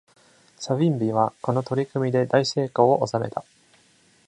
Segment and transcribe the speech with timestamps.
[0.57, 3.45] サヴィンビはこの取り組みで大成功を収めた。